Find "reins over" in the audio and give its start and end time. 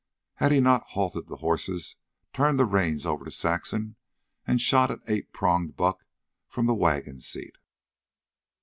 2.65-3.23